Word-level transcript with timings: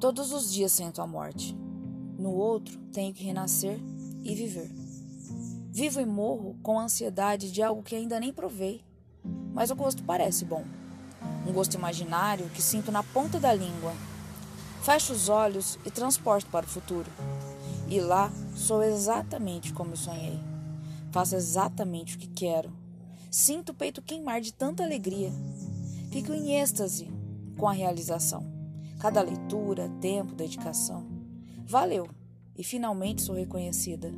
Todos 0.00 0.32
os 0.32 0.52
dias 0.52 0.70
sinto 0.70 1.02
a 1.02 1.06
morte. 1.08 1.56
No 2.16 2.30
outro, 2.30 2.78
tenho 2.92 3.12
que 3.12 3.24
renascer 3.24 3.80
e 4.22 4.32
viver. 4.32 4.70
Vivo 5.72 6.00
e 6.00 6.06
morro 6.06 6.56
com 6.62 6.78
ansiedade 6.78 7.50
de 7.50 7.60
algo 7.64 7.82
que 7.82 7.96
ainda 7.96 8.20
nem 8.20 8.32
provei, 8.32 8.80
mas 9.52 9.72
o 9.72 9.74
gosto 9.74 10.04
parece 10.04 10.44
bom. 10.44 10.64
Um 11.44 11.52
gosto 11.52 11.74
imaginário 11.74 12.48
que 12.50 12.62
sinto 12.62 12.92
na 12.92 13.02
ponta 13.02 13.40
da 13.40 13.52
língua. 13.52 13.92
Fecho 14.84 15.12
os 15.12 15.28
olhos 15.28 15.76
e 15.84 15.90
transporto 15.90 16.48
para 16.48 16.64
o 16.64 16.68
futuro. 16.68 17.10
E 17.88 18.00
lá 18.00 18.30
sou 18.54 18.84
exatamente 18.84 19.72
como 19.72 19.92
eu 19.92 19.96
sonhei. 19.96 20.38
Faço 21.10 21.34
exatamente 21.34 22.14
o 22.14 22.18
que 22.20 22.28
quero. 22.28 22.72
Sinto 23.32 23.70
o 23.70 23.74
peito 23.74 24.00
queimar 24.00 24.40
de 24.40 24.52
tanta 24.52 24.84
alegria. 24.84 25.32
Fico 26.12 26.32
em 26.32 26.54
êxtase 26.60 27.10
com 27.56 27.66
a 27.66 27.72
realização. 27.72 28.57
Cada 28.98 29.22
leitura, 29.22 29.88
tempo, 30.00 30.34
dedicação. 30.34 31.06
Valeu! 31.64 32.08
E 32.56 32.64
finalmente 32.64 33.22
sou 33.22 33.36
reconhecida. 33.36 34.12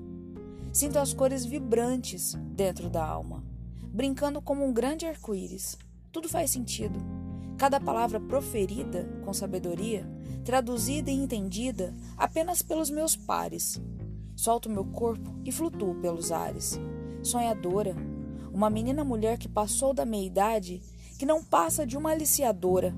Sinto 0.72 0.98
as 0.98 1.12
cores 1.12 1.44
vibrantes 1.44 2.34
dentro 2.54 2.88
da 2.88 3.04
alma, 3.04 3.44
brincando 3.92 4.40
como 4.40 4.64
um 4.64 4.72
grande 4.72 5.04
arco-íris. 5.04 5.76
Tudo 6.10 6.30
faz 6.30 6.50
sentido. 6.50 6.98
Cada 7.58 7.78
palavra 7.78 8.18
proferida 8.18 9.04
com 9.22 9.34
sabedoria, 9.34 10.08
traduzida 10.46 11.10
e 11.10 11.14
entendida 11.14 11.94
apenas 12.16 12.62
pelos 12.62 12.88
meus 12.88 13.14
pares. 13.14 13.78
Solto 14.34 14.70
meu 14.70 14.86
corpo 14.86 15.34
e 15.44 15.52
flutuo 15.52 15.94
pelos 15.96 16.32
ares. 16.32 16.80
Sonhadora, 17.22 17.94
uma 18.50 18.70
menina 18.70 19.04
mulher 19.04 19.36
que 19.36 19.46
passou 19.46 19.92
da 19.92 20.06
meia-idade, 20.06 20.80
que 21.18 21.26
não 21.26 21.44
passa 21.44 21.86
de 21.86 21.98
uma 21.98 22.12
aliciadora, 22.12 22.94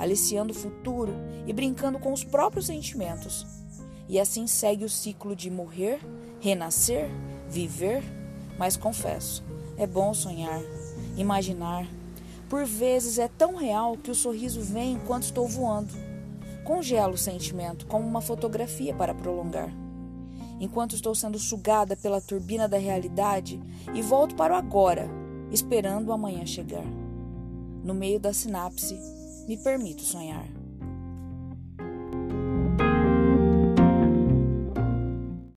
aliciando 0.00 0.52
o 0.52 0.56
futuro 0.56 1.12
e 1.46 1.52
brincando 1.52 1.98
com 1.98 2.10
os 2.10 2.24
próprios 2.24 2.66
sentimentos. 2.66 3.46
E 4.08 4.18
assim 4.18 4.46
segue 4.46 4.82
o 4.82 4.88
ciclo 4.88 5.36
de 5.36 5.50
morrer, 5.50 6.00
renascer, 6.40 7.10
viver. 7.50 8.02
Mas 8.58 8.78
confesso, 8.78 9.44
é 9.76 9.86
bom 9.86 10.14
sonhar, 10.14 10.60
imaginar. 11.18 11.86
Por 12.48 12.64
vezes 12.64 13.18
é 13.18 13.28
tão 13.28 13.56
real 13.56 13.96
que 13.98 14.10
o 14.10 14.14
sorriso 14.14 14.62
vem 14.62 14.94
enquanto 14.94 15.24
estou 15.24 15.46
voando. 15.46 15.92
Congelo 16.64 17.12
o 17.12 17.18
sentimento 17.18 17.86
como 17.86 18.06
uma 18.06 18.22
fotografia 18.22 18.94
para 18.94 19.14
prolongar. 19.14 19.70
Enquanto 20.58 20.94
estou 20.94 21.14
sendo 21.14 21.38
sugada 21.38 21.94
pela 21.94 22.22
turbina 22.22 22.66
da 22.66 22.78
realidade 22.78 23.60
e 23.94 24.00
volto 24.00 24.34
para 24.34 24.54
o 24.54 24.56
agora, 24.56 25.08
esperando 25.50 26.08
o 26.08 26.12
amanhã 26.12 26.46
chegar. 26.46 26.84
No 27.84 27.94
meio 27.94 28.18
da 28.18 28.32
sinapse, 28.32 28.98
me 29.50 29.56
permito 29.56 30.04
sonhar. 30.04 30.59